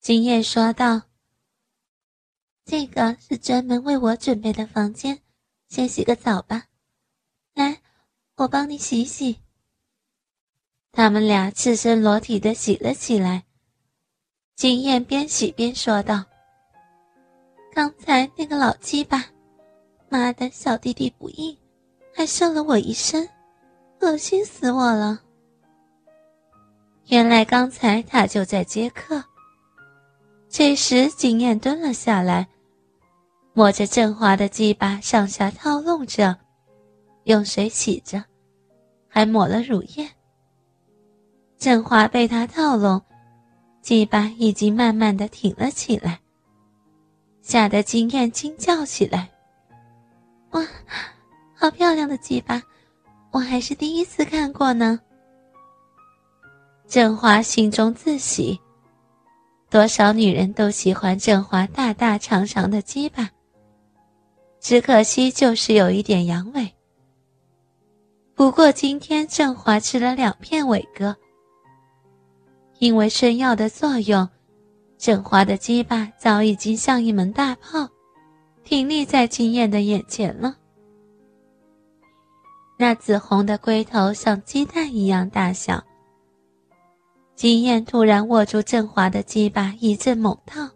[0.00, 1.02] 金燕说道
[2.64, 5.20] ：“这个是专门为我准备的房间，
[5.68, 6.64] 先洗个澡吧。
[7.52, 7.82] 来，
[8.36, 9.40] 我帮你洗洗。”
[10.90, 13.44] 他们俩赤身裸体的洗了起来。
[14.56, 16.24] 金燕边洗边说道
[17.70, 19.26] ：“刚才那个老鸡巴，
[20.08, 21.54] 妈的小弟弟不硬，
[22.14, 23.28] 还射了我一身，
[24.00, 25.20] 恶心死我了。”
[27.08, 29.22] 原来刚才他就在接客。
[30.52, 32.48] 这时，金燕蹲了下来，
[33.52, 36.36] 摸着振华的鸡巴上下套弄着，
[37.22, 38.24] 用水洗着，
[39.06, 40.10] 还抹了乳液。
[41.56, 43.00] 振华被他套拢。
[43.80, 46.20] 鸡巴已经慢慢的挺了起来，
[47.40, 49.30] 吓得金燕惊叫起来
[50.50, 50.66] ：“哇，
[51.54, 52.60] 好漂亮的鸡巴，
[53.30, 55.00] 我还是第一次看过呢。”
[56.86, 58.60] 振华心中自喜，
[59.70, 63.30] 多少女人都喜欢振华大大长长的鸡巴，
[64.58, 66.68] 只可惜就是有一点阳痿。
[68.34, 71.16] 不过今天振华吃了两片伟哥。
[72.80, 74.28] 因为春药的作用，
[74.98, 77.86] 振华的鸡巴早已经像一门大炮，
[78.64, 80.56] 挺立在金燕的眼前了。
[82.78, 85.80] 那紫红的龟头像鸡蛋一样大小。
[87.40, 90.68] 金燕突然握住振华的鸡巴，一阵猛套。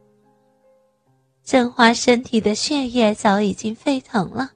[1.43, 4.51] 振华身体的血液早已经沸腾了。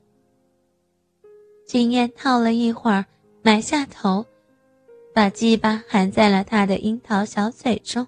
[1.66, 3.04] 金燕套了一会儿，
[3.42, 4.24] 埋下头。
[5.12, 8.06] 把鸡巴含在了他的樱桃小嘴中，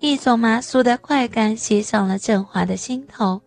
[0.00, 3.40] 一种麻酥的快感袭上了振华的心头。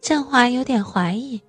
[0.00, 1.40] 振华有点怀疑，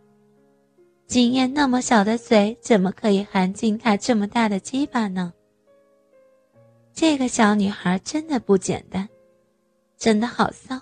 [1.07, 5.33] 金燕那么小的嘴怎么可以含进他这么大的鸡巴呢？
[7.02, 9.09] 这个小女孩真的不简单，
[9.97, 10.80] 真的好骚。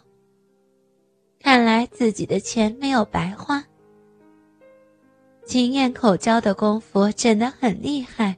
[1.39, 3.63] 看来自己的钱没有白花。
[5.45, 8.37] 经验口交的功夫真的很厉害。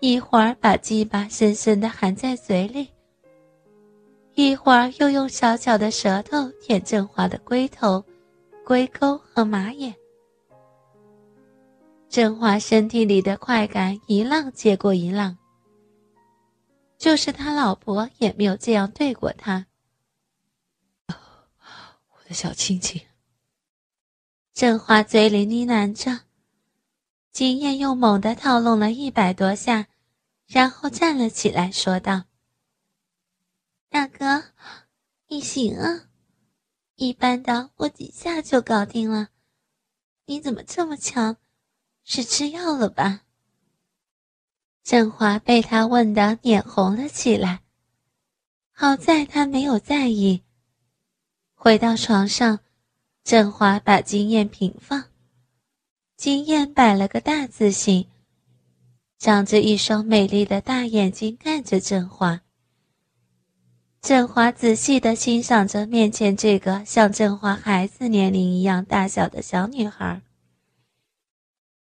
[0.00, 2.88] 一会儿把鸡巴深深的含在嘴里，
[4.34, 8.04] 一会儿又用小巧的舌头舔振华的龟头、
[8.64, 9.94] 龟沟和马眼。
[12.08, 15.37] 振华身体里的快感一浪接过一浪，
[16.98, 19.66] 就是他老婆也没有这样对过他。
[21.06, 23.00] 我的小亲亲。
[24.52, 26.24] 振华嘴里呢喃着，
[27.30, 29.86] 金燕又猛地套弄了一百多下，
[30.46, 32.24] 然后站了起来，说道
[33.88, 34.52] ：“大哥，
[35.28, 36.08] 你行啊，
[36.96, 39.28] 一般的我几下就搞定了，
[40.26, 41.36] 你怎么这么强？
[42.02, 43.22] 是吃药了吧？”
[44.88, 47.60] 振华被他问得脸红了起来，
[48.72, 50.42] 好在他没有在意，
[51.54, 52.60] 回到床上。
[53.22, 55.04] 振华把金燕平放，
[56.16, 58.08] 金燕摆了个大字形，
[59.18, 62.40] 长着一双美丽的大眼睛看着振华。
[64.00, 70.22] 振华仔细地欣赏着面前这个像振华孩子年龄一样大小的小女孩，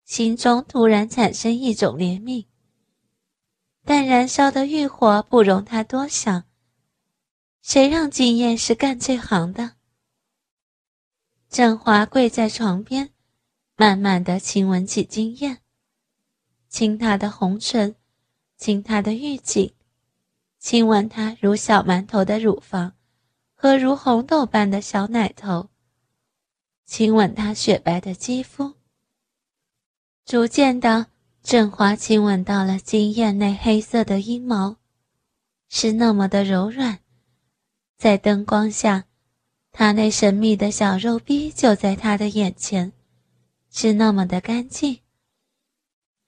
[0.03, 2.47] 心中突然产生一种怜悯，
[3.89, 6.43] 但燃烧的欲火不容他多想。
[7.63, 9.77] 谁让金燕是干这行的？
[11.49, 13.09] 振华跪在床边，
[13.75, 15.61] 慢慢的亲吻起金燕，
[16.67, 17.95] 亲她的红唇，
[18.57, 19.73] 亲她的玉颈，
[20.59, 22.93] 亲吻她如小馒头的乳房
[23.55, 25.71] 和如红豆般的小奶头，
[26.85, 28.75] 亲吻她雪白的肌肤。
[30.25, 31.07] 逐渐的，
[31.49, 34.77] 振华亲吻到了金燕那黑色的阴毛，
[35.67, 36.99] 是那么的柔软，
[37.97, 39.05] 在灯光下。
[39.71, 42.93] 他那神秘的小肉逼就在他的眼前，
[43.71, 44.99] 是那么的干净。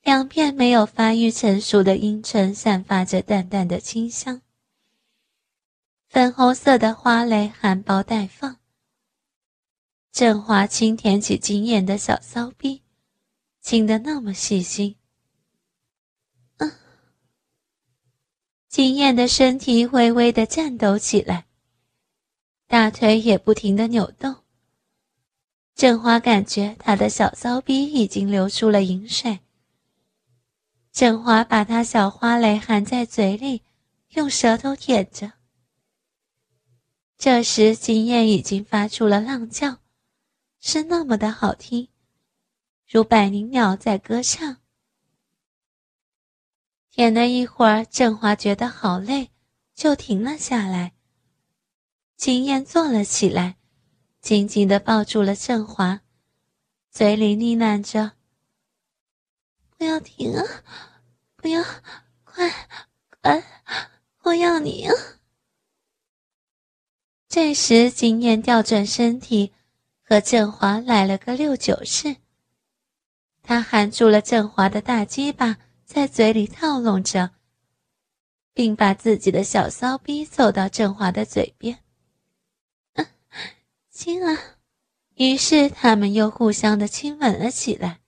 [0.02, 4.42] 两片没有发育成熟的阴唇散发着淡淡的清香。
[6.10, 8.58] 粉红色的花蕾含苞待放。
[10.12, 12.82] 振华轻舔起金燕的小骚逼，
[13.62, 14.96] 亲得那么细心。
[18.72, 21.46] 金燕的身体微微的颤抖起来。
[22.68, 24.34] 大腿也不停的扭动。
[25.76, 29.40] 振华感觉他的小骚逼已经流出了饮水。
[30.94, 33.62] 振华把他小花蕾含在嘴里，
[34.12, 35.34] 用舌头舔着。
[37.18, 39.80] 这时，金燕已经发出了浪叫，
[40.62, 41.90] 是那么的好听，
[42.88, 44.61] 如百灵鸟在歌唱。
[46.92, 49.32] 舔了一会儿，振华觉得好累，
[49.74, 50.92] 就停了下来。
[52.18, 53.56] 金燕坐了起来，
[54.20, 56.02] 紧紧的抱住了振华，
[56.92, 58.12] 嘴里呢喃着
[59.78, 60.44] ：“不要停啊，
[61.38, 61.64] 不要，
[62.26, 62.68] 快，
[63.22, 63.42] 快，
[64.24, 64.94] 我要你啊！”
[67.30, 69.54] 这时，金燕调转身体，
[70.04, 72.18] 和振华来了个六九式。
[73.42, 75.58] 他含住了振华的大鸡巴，
[75.94, 77.32] 在嘴里套拢着，
[78.54, 81.80] 并把自己的小骚逼凑到振华的嘴边。
[83.90, 84.42] 亲啊！
[85.16, 88.00] 于是他们又互相的亲吻了起来。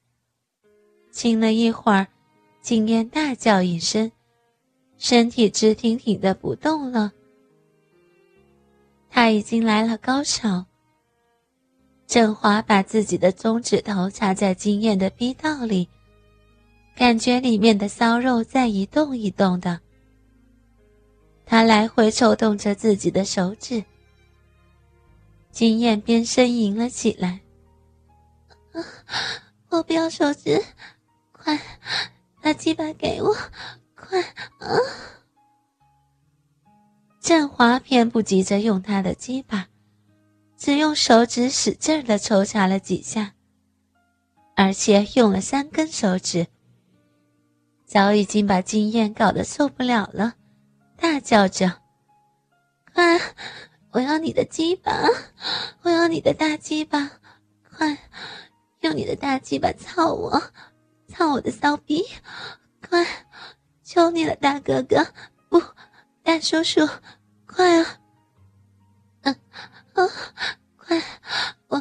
[1.11, 2.07] 亲了一会儿，
[2.61, 4.09] 金燕大叫一声，
[4.97, 7.11] 身体直挺挺的不动了。
[9.09, 10.65] 他已经来了高潮。
[12.07, 15.89] 振华把自己的中指头插在金燕的逼道里，
[16.95, 19.79] 感觉里面的骚肉在一动一动的。
[21.45, 23.83] 他来回抽动着自己的手指。
[25.51, 27.41] 金燕边呻吟了起来
[28.73, 28.81] ：“啊
[29.69, 30.63] 我不要手指，
[31.31, 31.59] 快
[32.41, 33.35] 把鸡巴给我，
[33.95, 34.77] 快啊！”
[37.21, 39.67] 振华偏不急着用他的鸡巴，
[40.57, 43.33] 只用手指使劲的抽插了几下，
[44.55, 46.47] 而且用了三根手指，
[47.93, 50.33] 早已经把金燕搞得受不了了，
[50.97, 51.71] 大叫着
[52.91, 53.21] ：“快！”
[53.93, 54.91] 我要你的鸡巴，
[55.83, 57.11] 我要你的大鸡巴，
[57.71, 57.95] 快
[58.79, 60.41] 用你的大鸡巴操我，
[61.07, 62.03] 操我的骚逼，
[62.89, 63.05] 快，
[63.83, 65.05] 求你了，大哥哥，
[65.47, 65.61] 不，
[66.23, 66.89] 大叔叔，
[67.45, 67.97] 快啊，
[69.21, 69.35] 嗯，
[69.93, 70.09] 啊，
[70.77, 70.99] 快，
[71.67, 71.79] 我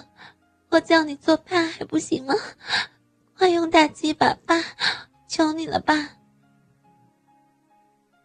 [0.69, 2.35] 我叫你做爸还不行吗？
[3.35, 4.63] 快用大鸡巴爸，
[5.33, 6.11] 求你了，吧。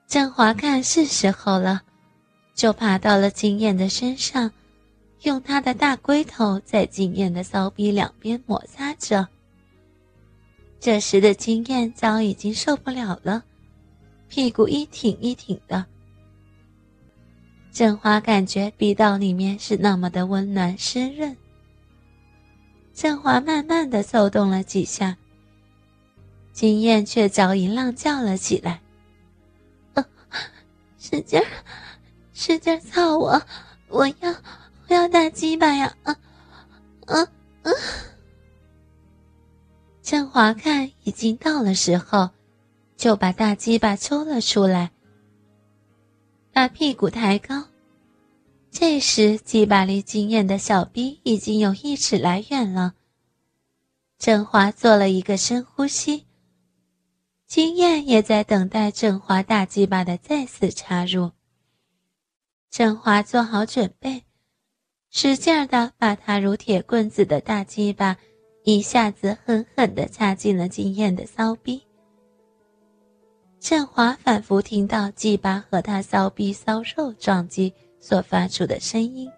[0.09, 1.81] 振华看是时候了。
[2.53, 4.51] 就爬到了金燕的身上，
[5.21, 9.25] 用他的大龟头在金燕的骚逼两边摩擦着。
[10.81, 13.41] 这时的金燕早已经受不了了，
[14.27, 15.85] 屁股一挺一挺的。
[17.71, 21.37] 振华感觉逼道里面是那么的温暖湿润。
[22.93, 25.15] 振华慢慢的抽动了几下，
[26.57, 28.81] 金燕却早已浪叫了起来
[30.97, 31.45] ：“使劲儿！”
[32.33, 33.39] 使劲操我！
[33.89, 34.31] 我要，
[34.87, 35.95] 我要大鸡巴呀！
[36.01, 36.17] 啊，
[37.05, 37.21] 啊
[37.61, 37.71] 啊！
[40.01, 42.31] 振华看已经到了时候，
[42.95, 44.89] 就把大鸡巴抽了出来，
[46.51, 47.65] 把屁股抬高。
[48.71, 52.95] 这时，鸡巴离金燕的小逼已经有一尺来远了。
[54.17, 56.25] 振华做了一个深呼吸，
[57.47, 61.31] 金燕也在等待振华大鸡巴的再次插入。
[62.69, 64.23] 振华做好准备，
[65.09, 68.17] 使劲儿的把他如铁棍子的大鸡巴
[68.65, 71.81] 一下子狠狠的插进了金燕的骚逼。
[73.61, 79.31] 振华反复听到鸡巴和他骚逼骚肉撞击所发出的声音，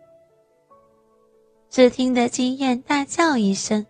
[1.70, 3.86] 只听得金燕大叫一声。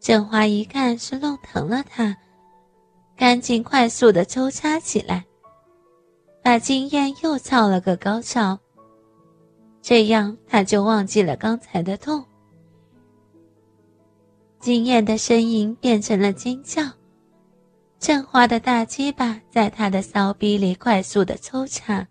[0.00, 2.18] 振华一看是弄疼了他，
[3.22, 5.24] 赶紧快速的抽插起来。
[6.42, 8.58] 把金燕又造了个高潮，
[9.80, 12.24] 这样他就忘记了刚才的痛。
[14.58, 16.82] 金燕的声音变成了尖叫，
[18.00, 22.04] 振华的大鸡巴在他的骚逼里快速的抽插。